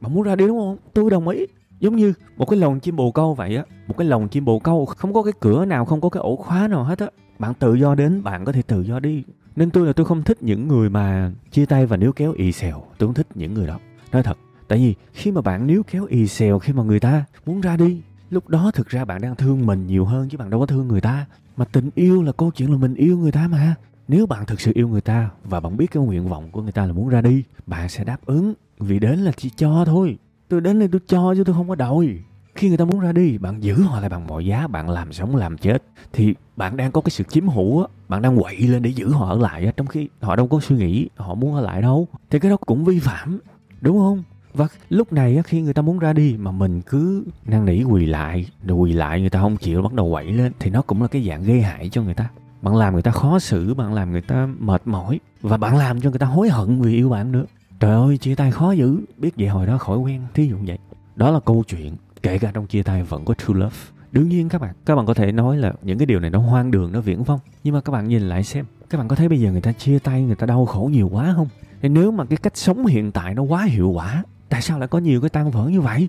[0.00, 0.76] Bạn muốn ra đi đúng không?
[0.94, 1.46] Tôi đồng ý.
[1.80, 3.64] Giống như một cái lồng chim bồ câu vậy á.
[3.86, 6.36] Một cái lồng chim bồ câu không có cái cửa nào, không có cái ổ
[6.36, 7.06] khóa nào hết á.
[7.38, 9.24] Bạn tự do đến, bạn có thể tự do đi.
[9.56, 12.52] Nên tôi là tôi không thích những người mà chia tay và níu kéo ì
[12.52, 13.78] xèo, tôi không thích những người đó.
[14.12, 14.38] Nói thật
[14.72, 17.76] tại vì khi mà bạn níu kéo y xèo khi mà người ta muốn ra
[17.76, 20.66] đi, lúc đó thực ra bạn đang thương mình nhiều hơn chứ bạn đâu có
[20.66, 21.26] thương người ta.
[21.56, 23.74] Mà tình yêu là câu chuyện là mình yêu người ta mà.
[24.08, 26.72] Nếu bạn thực sự yêu người ta và bạn biết cái nguyện vọng của người
[26.72, 30.18] ta là muốn ra đi, bạn sẽ đáp ứng vì đến là chỉ cho thôi.
[30.48, 32.18] Tôi đến đây tôi cho chứ tôi không có đòi.
[32.54, 35.12] Khi người ta muốn ra đi, bạn giữ họ lại bằng mọi giá, bạn làm
[35.12, 35.82] sống làm chết.
[36.12, 39.12] Thì bạn đang có cái sự chiếm hữu á, bạn đang quậy lên để giữ
[39.12, 41.82] họ ở lại á, trong khi họ đâu có suy nghĩ, họ muốn ở lại
[41.82, 42.08] đâu.
[42.30, 43.38] Thì cái đó cũng vi phạm,
[43.80, 44.22] đúng không?
[44.54, 48.06] Và lúc này khi người ta muốn ra đi mà mình cứ năn nỉ quỳ
[48.06, 51.02] lại, rồi quỳ lại người ta không chịu, bắt đầu quậy lên, thì nó cũng
[51.02, 52.28] là cái dạng gây hại cho người ta.
[52.62, 56.00] Bạn làm người ta khó xử, bạn làm người ta mệt mỏi, và bạn làm
[56.00, 57.44] cho người ta hối hận vì yêu bạn nữa.
[57.80, 60.78] Trời ơi, chia tay khó dữ, biết vậy hồi đó khỏi quen, thí dụ vậy.
[61.16, 63.76] Đó là câu chuyện, kể cả trong chia tay vẫn có true love.
[64.12, 66.38] Đương nhiên các bạn các bạn có thể nói là những cái điều này nó
[66.38, 69.16] hoang đường, nó viễn vông, nhưng mà các bạn nhìn lại xem, các bạn có
[69.16, 71.48] thấy bây giờ người ta chia tay, người ta đau khổ nhiều quá không?
[71.82, 74.88] Thì nếu mà cái cách sống hiện tại nó quá hiệu quả tại sao lại
[74.88, 76.08] có nhiều cái tan vỡ như vậy?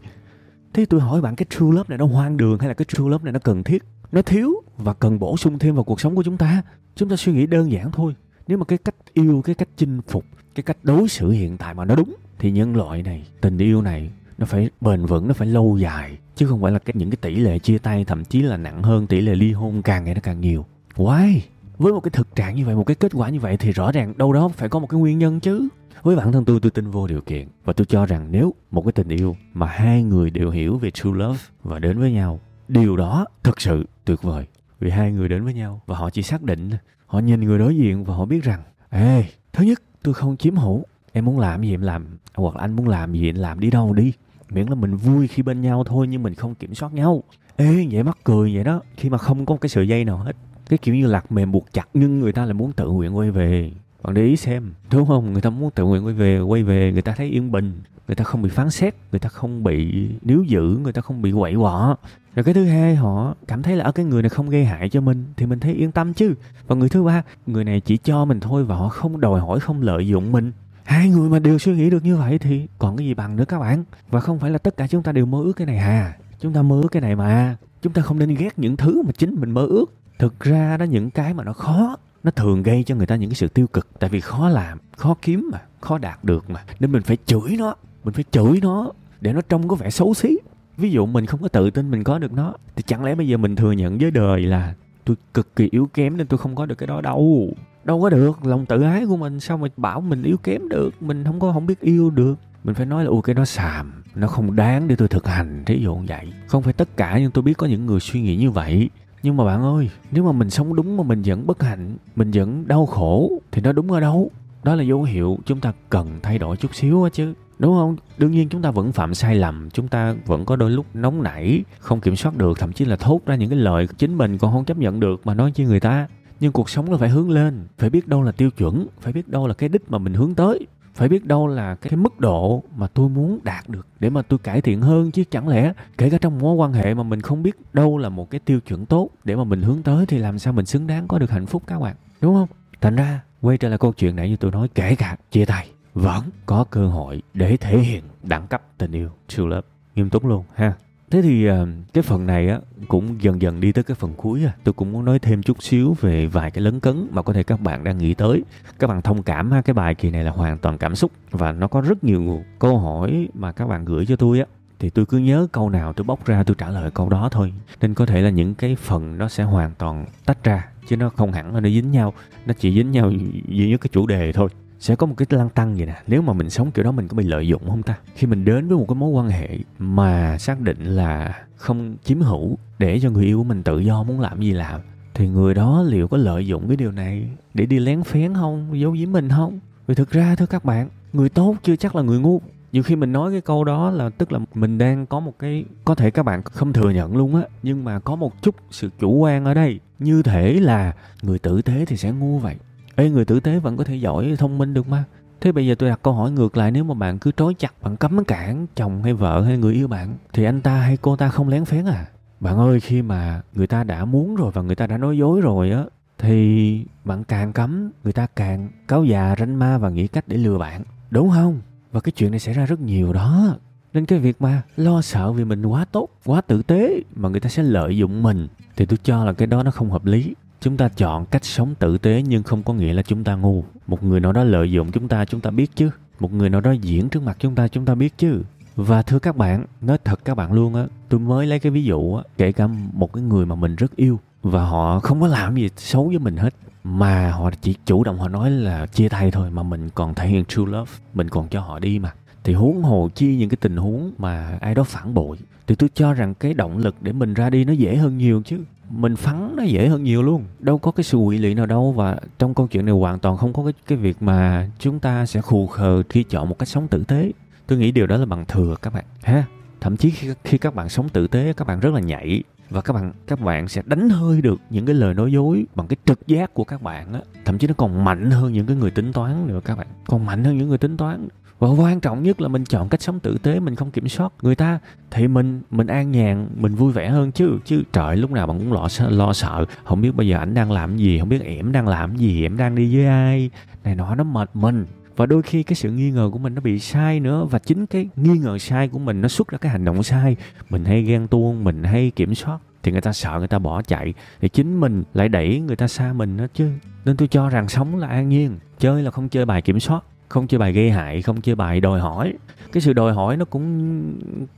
[0.74, 3.10] Thế tôi hỏi bạn, cái true love này nó hoang đường hay là cái true
[3.10, 3.84] love này nó cần thiết?
[4.12, 6.62] Nó thiếu và cần bổ sung thêm vào cuộc sống của chúng ta.
[6.96, 8.16] Chúng ta suy nghĩ đơn giản thôi.
[8.48, 10.26] Nếu mà cái cách yêu, cái cách chinh phục,
[10.56, 13.82] cái cách đối xử hiện tại mà nó đúng, thì nhân loại này, tình yêu
[13.82, 16.18] này, nó phải bền vững, nó phải lâu dài.
[16.36, 18.84] Chứ không phải là cái những cái tỷ lệ chia tay, thậm chí là nặng
[18.84, 20.66] hơn tỷ lệ ly hôn càng ngày nó càng nhiều.
[20.96, 21.40] Why?
[21.84, 23.92] Với một cái thực trạng như vậy, một cái kết quả như vậy thì rõ
[23.92, 25.68] ràng đâu đó phải có một cái nguyên nhân chứ.
[26.04, 28.82] Với bản thân tôi tôi tin vô điều kiện và tôi cho rằng nếu một
[28.86, 32.40] cái tình yêu mà hai người đều hiểu về true love và đến với nhau,
[32.68, 34.46] điều đó thực sự tuyệt vời.
[34.80, 36.70] Vì hai người đến với nhau và họ chỉ xác định,
[37.06, 40.56] họ nhìn người đối diện và họ biết rằng, ê, thứ nhất, tôi không chiếm
[40.56, 43.60] hữu, em muốn làm gì em làm, hoặc là anh muốn làm gì anh làm
[43.60, 44.14] đi đâu đi.
[44.50, 47.24] Miễn là mình vui khi bên nhau thôi nhưng mình không kiểm soát nhau.
[47.56, 50.18] Ê vậy mắc cười vậy đó, khi mà không có một cái sợi dây nào
[50.18, 50.36] hết
[50.70, 53.32] cái kiểu như lạc mềm buộc chặt nhưng người ta lại muốn tự nguyện quay
[53.32, 53.72] về.
[54.04, 55.34] Bạn để ý xem, đúng không?
[55.34, 58.16] Người ta muốn tự nguyện quay về quay về, người ta thấy yên bình, người
[58.16, 61.32] ta không bị phán xét, người ta không bị níu giữ, người ta không bị
[61.32, 61.98] quậy quọ.
[62.36, 64.90] Rồi cái thứ hai, họ cảm thấy là ở cái người này không gây hại
[64.90, 66.34] cho mình thì mình thấy yên tâm chứ.
[66.68, 69.60] Và người thứ ba, người này chỉ cho mình thôi và họ không đòi hỏi,
[69.60, 70.52] không lợi dụng mình.
[70.84, 73.46] Hai người mà đều suy nghĩ được như vậy thì còn cái gì bằng nữa
[73.48, 73.84] các bạn?
[74.10, 76.54] Và không phải là tất cả chúng ta đều mơ ước cái này hà chúng
[76.54, 77.56] ta mơ ước cái này mà.
[77.82, 79.86] Chúng ta không nên ghét những thứ mà chính mình mơ ước
[80.24, 83.30] thực ra đó, những cái mà nó khó, nó thường gây cho người ta những
[83.30, 83.88] cái sự tiêu cực.
[84.00, 86.64] Tại vì khó làm, khó kiếm mà, khó đạt được mà.
[86.80, 90.14] Nên mình phải chửi nó, mình phải chửi nó để nó trông có vẻ xấu
[90.14, 90.38] xí.
[90.78, 93.28] Ví dụ mình không có tự tin mình có được nó, thì chẳng lẽ bây
[93.28, 94.74] giờ mình thừa nhận với đời là
[95.06, 97.54] tôi cực kỳ yếu kém nên tôi không có được cái đó đâu?
[97.84, 101.02] Đâu có được, lòng tự ái của mình sao mà bảo mình yếu kém được?
[101.02, 102.36] Mình không có, không biết yêu được.
[102.64, 105.64] Mình phải nói là ok cái nó xàm, nó không đáng để tôi thực hành.
[105.66, 106.34] Thí dụ như vậy.
[106.48, 108.90] Không phải tất cả, nhưng tôi biết có những người suy nghĩ như vậy
[109.24, 112.32] nhưng mà bạn ơi, nếu mà mình sống đúng mà mình vẫn bất hạnh, mình
[112.32, 114.32] vẫn đau khổ, thì nó đúng ở đâu?
[114.64, 117.34] Đó là dấu hiệu chúng ta cần thay đổi chút xíu á chứ.
[117.60, 117.96] Đúng không?
[118.18, 121.24] Đương nhiên chúng ta vẫn phạm sai lầm, chúng ta vẫn có đôi lúc nóng
[121.24, 124.38] nảy, không kiểm soát được, thậm chí là thốt ra những cái lời chính mình
[124.38, 126.08] còn không chấp nhận được mà nói với người ta.
[126.40, 129.28] Nhưng cuộc sống là phải hướng lên, phải biết đâu là tiêu chuẩn, phải biết
[129.28, 132.20] đâu là cái đích mà mình hướng tới phải biết đâu là cái, cái mức
[132.20, 135.74] độ mà tôi muốn đạt được để mà tôi cải thiện hơn chứ chẳng lẽ
[135.98, 138.60] kể cả trong mối quan hệ mà mình không biết đâu là một cái tiêu
[138.60, 141.30] chuẩn tốt để mà mình hướng tới thì làm sao mình xứng đáng có được
[141.30, 142.48] hạnh phúc các bạn đúng không?
[142.82, 145.70] Thành ra quay trở lại câu chuyện nãy như tôi nói kể cả chia tay
[145.94, 149.68] vẫn có cơ hội để thể hiện đẳng cấp tình yêu true love.
[149.96, 150.74] Nghiêm túc luôn ha
[151.14, 154.46] thế thì ờ, cái phần này á, cũng dần dần đi tới cái phần cuối
[154.46, 154.54] à.
[154.64, 157.44] Tôi cũng muốn nói thêm chút xíu về vài cái lấn cấn mà có thể
[157.44, 158.44] các bạn đang nghĩ tới.
[158.80, 161.52] Các bạn thông cảm ha, cái bài kỳ này là hoàn toàn cảm xúc và
[161.52, 164.46] nó có rất nhiều câu hỏi mà các bạn gửi cho tôi á.
[164.80, 167.54] Thì tôi cứ nhớ câu nào tôi bóc ra tôi trả lời câu đó thôi.
[167.82, 171.10] Nên có thể là những cái phần nó sẽ hoàn toàn tách ra, chứ nó
[171.10, 172.14] không hẳn là nó dính nhau.
[172.46, 173.12] Nó chỉ dính nhau
[173.48, 174.50] duy nhất cái chủ đề thôi
[174.84, 176.02] sẽ có một cái lăng tăng vậy nè.
[176.08, 177.98] Nếu mà mình sống kiểu đó, mình có bị lợi dụng không ta?
[178.16, 182.20] Khi mình đến với một cái mối quan hệ mà xác định là không chiếm
[182.22, 184.82] hữu để cho người yêu của mình tự do muốn làm gì làm,
[185.14, 188.80] thì người đó liệu có lợi dụng cái điều này để đi lén phén không?
[188.80, 189.60] Giấu giếm mình không?
[189.88, 192.42] Vì thực ra, thưa các bạn, người tốt chưa chắc là người ngu.
[192.72, 195.66] Nhiều khi mình nói cái câu đó là, tức là mình đang có một cái,
[195.86, 198.90] có thể các bạn không thừa nhận luôn á, nhưng mà có một chút sự
[199.00, 199.80] chủ quan ở đây.
[200.00, 202.56] Như thể là người tử tế thì sẽ ngu vậy.
[202.96, 205.04] Ê, người tử tế vẫn có thể giỏi, thông minh được mà
[205.44, 207.74] Thế bây giờ tôi đặt câu hỏi ngược lại, nếu mà bạn cứ trói chặt,
[207.82, 211.16] bạn cấm cản chồng hay vợ hay người yêu bạn, thì anh ta hay cô
[211.16, 212.06] ta không lén phén à?
[212.40, 215.42] Bạn ơi, khi mà người ta đã muốn rồi và người ta đã nói dối
[215.42, 215.84] rồi á,
[216.18, 220.38] thì bạn càng cấm, người ta càng cáo già, ranh ma và nghĩ cách để
[220.38, 221.62] lừa bạn đúng không?
[221.92, 223.58] Và cái chuyện này xảy ra rất nhiều đó
[223.94, 227.40] nên cái việc mà lo sợ vì mình quá tốt, quá tử tế mà người
[227.40, 230.34] ta sẽ lợi dụng mình, thì tôi cho là cái đó nó không hợp lý
[230.64, 233.64] chúng ta chọn cách sống tử tế nhưng không có nghĩa là chúng ta ngu.
[233.88, 235.90] Một người nào đó lợi dụng chúng ta chúng ta biết chứ.
[236.20, 238.42] Một người nào đó diễn trước mặt chúng ta chúng ta biết chứ.
[238.76, 241.84] Và thưa các bạn, nói thật các bạn luôn á, tôi mới lấy cái ví
[241.84, 245.28] dụ á, kể cả một cái người mà mình rất yêu và họ không có
[245.28, 249.10] làm gì xấu với mình hết, mà họ chỉ chủ động họ nói là chia
[249.10, 252.14] tay thôi mà mình còn thể hiện true love, mình còn cho họ đi mà.
[252.44, 255.90] Thì huống hồ chi những cái tình huống mà ai đó phản bội, thì tôi
[255.94, 258.58] cho rằng cái động lực để mình ra đi nó dễ hơn nhiều chứ
[258.90, 260.44] mình phắn nó dễ hơn nhiều luôn.
[260.60, 263.38] Đâu có cái sự quỷ lị nào đâu và trong câu chuyện này hoàn toàn
[263.38, 266.68] không có cái cái việc mà chúng ta sẽ khù khờ khi chọn một cách
[266.68, 267.32] sống tử tế.
[267.68, 269.06] Tôi nghĩ điều đó là bằng thừa các bạn.
[269.24, 269.46] Ha?
[269.82, 272.82] Thậm chí khi, khi các bạn sống tử tế các bạn rất là nhảy và
[272.82, 275.98] các bạn các bạn sẽ đánh hơi được những cái lời nói dối bằng cái
[276.06, 277.22] trực giác của các bạn á.
[277.46, 279.88] Thậm chí nó còn mạnh hơn những cái người tính toán nữa các bạn.
[280.08, 281.28] Còn mạnh hơn những người tính toán
[281.64, 284.34] và quan trọng nhất là mình chọn cách sống tử tế, mình không kiểm soát.
[284.42, 284.80] Người ta
[285.12, 288.60] thì mình mình an nhàn, mình vui vẻ hơn chứ chứ trời, lúc nào bạn
[288.60, 289.66] cũng lo sợ lo sợ.
[289.84, 292.58] Không biết bây giờ ảnh đang làm gì, không biết em đang làm gì em
[292.58, 293.50] đang đi với ai.
[293.84, 294.86] Này nọ, nó mệt mình.
[295.16, 297.46] Và đôi khi cái sự nghi ngờ của mình nó bị sai nữa.
[297.46, 300.36] Và chính cái nghi ngờ sai của mình nó xuất ra cái hành động sai.
[300.70, 302.58] Mình hay ghen tuông, mình hay kiểm soát.
[302.84, 304.14] Thì người ta sợ người ta bỏ chạy.
[304.42, 306.72] Thì chính mình lại đẩy người ta xa mình đó chứ.
[307.06, 310.04] Nên tôi cho rằng sống là an nhiên, chơi là không chơi bài kiểm soát
[310.34, 312.34] không chơi bài gây hại, không chơi bài đòi hỏi.
[312.72, 313.68] Cái sự đòi hỏi nó cũng,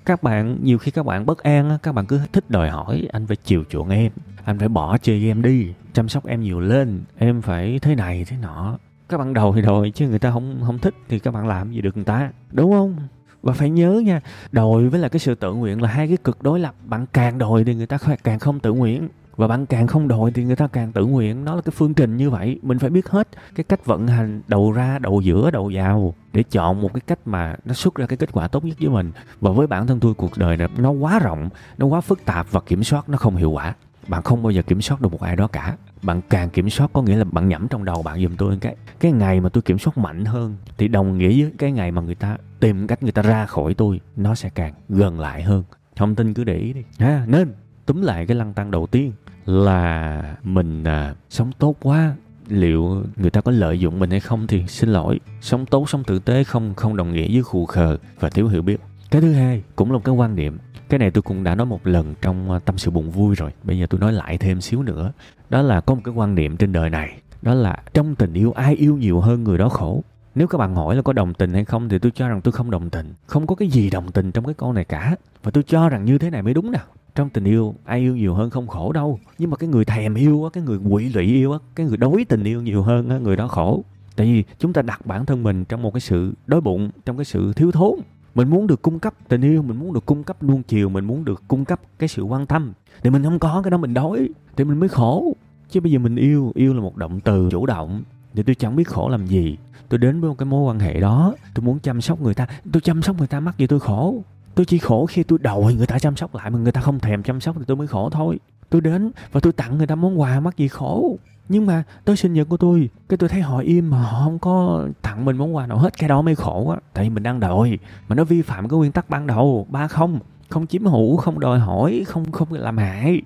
[0.06, 3.28] các bạn, nhiều khi các bạn bất an các bạn cứ thích đòi hỏi, anh
[3.28, 4.12] phải chiều chuộng em,
[4.44, 8.26] anh phải bỏ chơi game đi, chăm sóc em nhiều lên, em phải thế này
[8.28, 8.78] thế nọ.
[9.10, 11.72] Các bạn đòi thì đòi, chứ người ta không không thích thì các bạn làm
[11.72, 12.96] gì được người ta, đúng không?
[13.42, 16.44] Và phải nhớ nha, đòi với là cái sự tự nguyện là hai cái cực
[16.44, 19.88] đối lập, bạn càng đòi thì người ta càng không tự nguyện và bạn càng
[19.88, 21.46] không đòi thì người ta càng tự nguyện.
[21.46, 22.60] Nó là cái phương trình như vậy.
[22.62, 26.44] Mình phải biết hết cái cách vận hành đầu ra, đầu giữa, đầu vào để
[26.44, 29.12] chọn một cái cách mà nó xuất ra cái kết quả tốt nhất với mình.
[29.42, 32.52] Và với bản thân tôi, cuộc đời này nó quá rộng, nó quá phức tạp
[32.52, 33.74] và kiểm soát nó không hiệu quả.
[34.08, 35.78] Bạn không bao giờ kiểm soát được một ai đó cả.
[36.02, 38.76] Bạn càng kiểm soát có nghĩa là bạn nhẩm trong đầu bạn giùm tôi cái
[39.00, 42.02] cái ngày mà tôi kiểm soát mạnh hơn thì đồng nghĩa với cái ngày mà
[42.02, 45.64] người ta tìm cách người ta ra khỏi tôi, nó sẽ càng gần lại hơn.
[45.96, 46.84] Thông tin cứ để ý đi.
[47.00, 47.54] Ha, nên
[47.86, 49.12] túm lại cái lăng tăng đầu tiên
[49.46, 52.16] là mình à, sống tốt quá.
[52.48, 55.20] Liệu người ta có lợi dụng mình hay không thì xin lỗi.
[55.42, 58.62] Sống tốt sống tử tế không không đồng nghĩa với khù khờ và thiếu hiểu
[58.62, 58.78] biết.
[59.12, 60.58] Cái thứ hai cũng là một cái quan điểm
[60.90, 63.52] cái này tôi cũng đã nói một lần trong à, tâm sự buồn vui rồi.
[63.64, 65.12] Bây giờ tôi nói lại thêm xíu nữa.
[65.50, 67.22] Đó là có một cái quan niệm trên đời này.
[67.42, 70.04] Đó là trong tình yêu ai yêu nhiều hơn người đó khổ?
[70.36, 72.52] Nếu các bạn hỏi là có đồng tình hay không thì tôi cho rằng tôi
[72.52, 73.14] không đồng tình.
[73.26, 75.16] Không có cái gì đồng tình trong cái câu này cả.
[75.44, 76.80] Và tôi cho rằng như thế này mới đúng nè
[77.16, 79.20] trong tình yêu, ai yêu nhiều hơn không khổ đâu.
[79.38, 81.98] Nhưng mà cái người thèm yêu á, cái người quỵ lụy yêu á, cái người
[81.98, 83.84] đối tình yêu nhiều hơn á, người đó khổ.
[84.16, 87.18] Tại vì chúng ta đặt bản thân mình trong một cái sự đói bụng, trong
[87.18, 88.00] cái sự thiếu thốn.
[88.36, 91.06] Mình muốn được cung cấp tình yêu, mình muốn được cung cấp nuông chiều, mình
[91.06, 92.74] muốn được cung cấp cái sự quan tâm.
[93.04, 95.34] Thì mình không có cái đó mình đói, thì mình mới khổ.
[95.70, 98.04] Chứ bây giờ mình yêu yêu là một động từ chủ động.
[98.34, 99.58] Thì tôi chẳng biết khổ làm gì.
[99.90, 102.48] Tôi đến với một cái mối quan hệ đó, tôi muốn chăm sóc người ta.
[102.72, 104.24] Tôi chăm sóc người ta mắc gì tôi khổ
[104.56, 107.00] tôi chỉ khổ khi tôi đòi người ta chăm sóc lại, mà người ta không
[107.00, 108.40] thèm chăm sóc thì tôi mới khổ thôi.
[108.70, 111.18] Tôi đến và tôi tặng người ta món quà mắc gì khổ.
[111.50, 114.40] Nhưng mà tới sinh nhật của tôi, cái tôi thấy họ im mà họ không
[114.40, 116.78] có tặng mình món quà nào hết, cái đó mới khổ á.
[116.94, 119.88] Tại vì mình đang đòi, mà nó vi phạm cái nguyên tắc ban đầu, ba
[119.88, 123.22] không không chiếm hữu, không đòi hỏi, không không làm hại.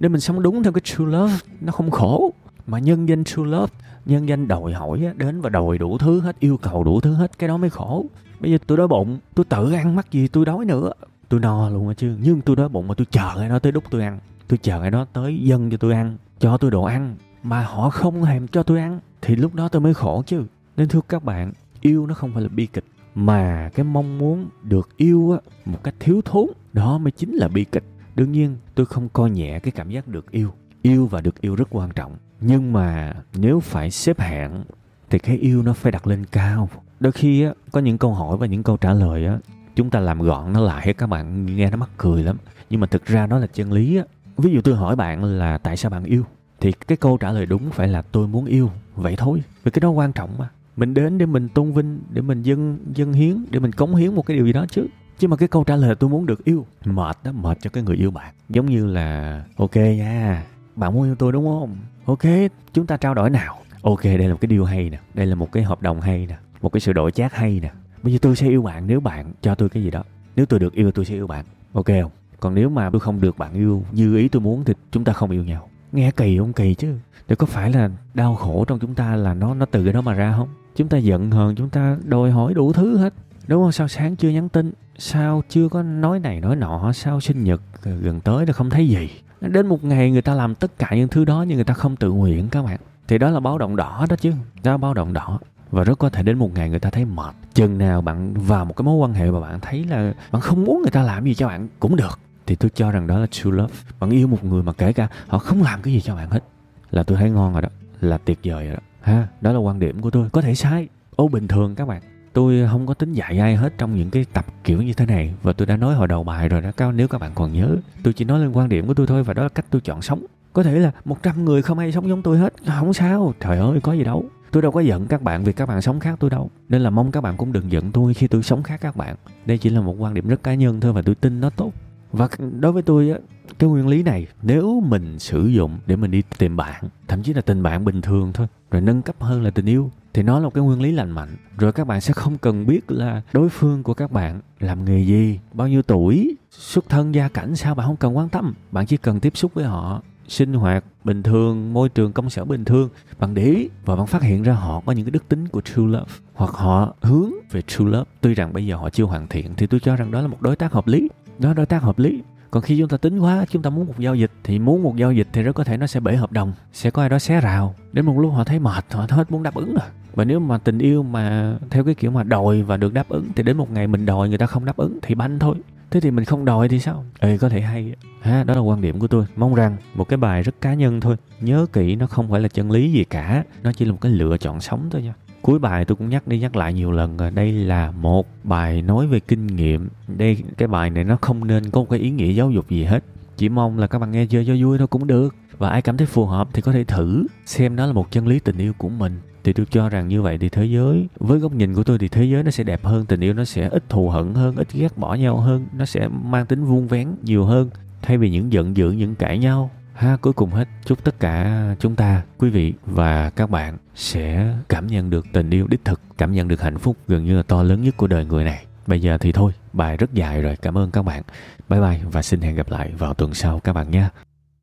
[0.00, 2.32] Để mình sống đúng theo cái true love, nó không khổ
[2.66, 3.72] mà nhân danh true love,
[4.06, 7.38] nhân danh đòi hỏi đến và đòi đủ thứ hết, yêu cầu đủ thứ hết,
[7.38, 8.06] cái đó mới khổ.
[8.40, 10.92] Bây giờ tôi đói bụng tôi tự ăn mắc gì tôi đói nữa.
[11.28, 13.72] Tôi no luôn á chứ, nhưng tôi đói bụng mà tôi chờ ai đó tới
[13.72, 14.18] đút tôi ăn.
[14.48, 17.16] Tôi chờ ai đó tới dân cho tôi ăn, cho tôi đồ ăn.
[17.42, 20.44] Mà họ không thèm cho tôi ăn, thì lúc đó tôi mới khổ chứ.
[20.76, 24.48] Nên thưa các bạn, yêu nó không phải là bi kịch, mà cái mong muốn
[24.62, 27.84] được yêu á, một cách thiếu thốn, đó mới chính là bi kịch.
[28.14, 30.50] Đương nhiên, tôi không coi nhẹ cái cảm giác được yêu.
[30.82, 34.64] Yêu và được yêu rất quan trọng nhưng mà nếu phải xếp hạng
[35.10, 36.68] thì cái yêu nó phải đặt lên cao.
[37.00, 39.38] Đôi khi á, có những câu hỏi và những câu trả lời á,
[39.76, 42.36] chúng ta làm gọn nó lại, các bạn nghe nó mắc cười lắm.
[42.70, 44.04] Nhưng mà thực ra nó là chân lý á.
[44.36, 46.24] Ví dụ tôi hỏi bạn là tại sao bạn yêu?
[46.60, 49.42] Thì cái câu trả lời đúng phải là tôi muốn yêu, vậy thôi.
[49.64, 50.48] Vì cái đó quan trọng mà.
[50.76, 54.14] Mình đến để mình tôn vinh, để mình dân dân hiến, để mình cống hiến
[54.14, 54.86] một cái điều gì đó chứ.
[55.18, 57.70] Chứ mà cái câu trả lời là tôi muốn được yêu, mệt đó mệt cho
[57.70, 58.34] cái người yêu bạn.
[58.48, 60.44] Giống như là, ok nha
[60.76, 61.76] bạn muốn yêu tôi đúng không?
[62.04, 63.56] Ok, chúng ta trao đổi nào.
[63.82, 64.98] Ok, đây là một cái điều hay nè.
[65.14, 66.36] Đây là một cái hợp đồng hay nè.
[66.62, 67.70] Một cái sự đổi chác hay nè.
[68.02, 70.02] Bây giờ tôi sẽ yêu bạn nếu bạn cho tôi cái gì đó.
[70.36, 71.44] Nếu tôi được yêu, tôi sẽ yêu bạn.
[71.72, 72.10] Ok không?
[72.40, 75.12] Còn nếu mà tôi không được bạn yêu như ý tôi muốn thì chúng ta
[75.12, 75.68] không yêu nhau.
[75.92, 76.94] Nghe kỳ không kỳ chứ?
[77.28, 80.00] Để có phải là đau khổ trong chúng ta là nó nó từ cái đó
[80.00, 80.48] mà ra không?
[80.76, 83.14] Chúng ta giận hờn, chúng ta đòi hỏi đủ thứ hết.
[83.46, 83.72] Đúng không?
[83.72, 84.72] Sao sáng chưa nhắn tin?
[84.98, 86.92] Sao chưa có nói này nói nọ?
[86.92, 89.10] Sao sinh nhật gần tới nó không thấy gì?
[89.48, 91.96] Đến một ngày người ta làm tất cả những thứ đó nhưng người ta không
[91.96, 92.78] tự nguyện các bạn.
[93.08, 95.38] Thì đó là báo động đỏ đó chứ, đó báo động đỏ.
[95.70, 97.34] Và rất có thể đến một ngày người ta thấy mệt.
[97.54, 100.64] Chừng nào bạn vào một cái mối quan hệ mà bạn thấy là bạn không
[100.64, 102.18] muốn người ta làm gì cho bạn cũng được.
[102.46, 103.74] Thì tôi cho rằng đó là true love.
[104.00, 106.44] Bạn yêu một người mà kể cả họ không làm cái gì cho bạn hết.
[106.90, 107.68] Là tôi thấy ngon rồi đó,
[108.00, 108.82] là tuyệt vời rồi đó.
[109.00, 110.28] Ha, đó là quan điểm của tôi.
[110.32, 112.02] Có thể sai, ô bình thường các bạn
[112.34, 115.34] tôi không có tính dạy ai hết trong những cái tập kiểu như thế này.
[115.42, 117.76] Và tôi đã nói hồi đầu bài rồi đó cao nếu các bạn còn nhớ,
[118.02, 120.02] tôi chỉ nói lên quan điểm của tôi thôi và đó là cách tôi chọn
[120.02, 120.24] sống.
[120.52, 123.80] Có thể là 100 người không ai sống giống tôi hết, không sao, trời ơi,
[123.82, 124.24] có gì đâu.
[124.50, 126.50] Tôi đâu có giận các bạn vì các bạn sống khác tôi đâu.
[126.68, 129.16] Nên là mong các bạn cũng đừng giận tôi khi tôi sống khác các bạn.
[129.46, 131.72] Đây chỉ là một quan điểm rất cá nhân thôi và tôi tin nó tốt.
[132.12, 132.28] Và
[132.60, 133.18] đối với tôi á,
[133.58, 137.34] cái nguyên lý này, nếu mình sử dụng để mình đi tìm bạn, thậm chí
[137.34, 140.38] là tình bạn bình thường thôi, rồi nâng cấp hơn là tình yêu thì nó
[140.38, 141.36] là một cái nguyên lý lành mạnh.
[141.58, 145.04] Rồi các bạn sẽ không cần biết là đối phương của các bạn làm nghề
[145.04, 148.54] gì, bao nhiêu tuổi, xuất thân, gia cảnh sao bạn không cần quan tâm.
[148.72, 150.02] Bạn chỉ cần tiếp xúc với họ.
[150.28, 152.88] Sinh hoạt bình thường, môi trường công sở bình thường.
[153.18, 155.60] Bạn để ý và bạn phát hiện ra họ có những cái đức tính của
[155.60, 158.10] true love, hoặc họ hướng về true love.
[158.20, 160.42] Tuy rằng bây giờ họ chưa hoàn thiện thì tôi cho rằng đó là một
[160.42, 161.08] đối tác hợp lý.
[161.38, 162.22] Đó là đối tác hợp lý.
[162.50, 164.96] Còn khi chúng ta tính quá, chúng ta muốn một giao dịch, thì muốn một
[164.96, 167.18] giao dịch thì rất có thể nó sẽ bể hợp đồng, sẽ có ai đó
[167.18, 167.74] xé rào.
[167.92, 170.58] Đến một lúc họ thấy mệt, họ hết muốn đáp ứng rồi và nếu mà
[170.58, 173.70] tình yêu mà theo cái kiểu mà đòi và được đáp ứng, thì đến một
[173.70, 175.54] ngày mình đòi, người ta không đáp ứng thì banh thôi.
[175.90, 177.04] Thế thì mình không đòi thì sao?
[177.20, 177.92] Ừ có thể hay.
[178.20, 179.24] Ha, đó là quan điểm của tôi.
[179.36, 181.16] Mong rằng một cái bài rất cá nhân thôi.
[181.40, 183.44] Nhớ kỹ, nó không phải là chân lý gì cả.
[183.62, 185.14] Nó chỉ là một cái lựa chọn sống thôi nha.
[185.42, 187.30] Cuối bài tôi cũng nhắc đi nhắc lại nhiều lần rồi.
[187.30, 189.88] Đây là một bài nói về kinh nghiệm.
[190.08, 192.84] Đây, cái bài này nó không nên có một cái ý nghĩa giáo dục gì
[192.84, 193.04] hết.
[193.36, 195.34] Chỉ mong là các bạn nghe chơi cho vui thôi cũng được.
[195.58, 198.26] Và ai cảm thấy phù hợp thì có thể thử xem đó là một chân
[198.26, 201.38] lý tình yêu của mình thì tôi cho rằng như vậy thì thế giới, với
[201.38, 203.68] góc nhìn của tôi thì thế giới nó sẽ đẹp hơn, tình yêu nó sẽ
[203.68, 207.08] ít thù hận hơn, ít ghét bỏ nhau hơn, nó sẽ mang tính vuông vén
[207.22, 207.70] nhiều hơn,
[208.02, 209.70] thay vì những giận dữ, những cãi nhau.
[209.94, 210.68] Ha, cuối cùng hết.
[210.84, 215.50] Chúc tất cả chúng ta, quý vị và các bạn sẽ cảm nhận được tình
[215.50, 218.06] yêu đích thực, cảm nhận được hạnh phúc gần như là to lớn nhất của
[218.06, 218.64] đời người này.
[218.86, 220.56] Bây giờ thì thôi, bài rất dài rồi.
[220.62, 221.22] Cảm ơn các bạn.
[221.68, 224.10] Bye bye và xin hẹn gặp lại vào tuần sau các bạn nha